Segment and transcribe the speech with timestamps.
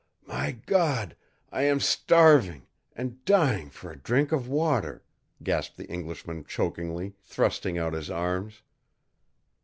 [0.25, 1.15] "My God,
[1.51, 2.65] I am starving
[2.95, 5.03] and dying for a drink of water!"
[5.43, 8.63] gasped the Englishman chokingly, thrusting out his arms.